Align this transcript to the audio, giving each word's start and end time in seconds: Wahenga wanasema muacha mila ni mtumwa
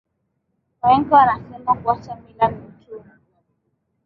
Wahenga 0.81 1.15
wanasema 1.15 1.75
muacha 1.75 2.15
mila 2.15 2.47
ni 2.47 2.57
mtumwa 2.67 3.17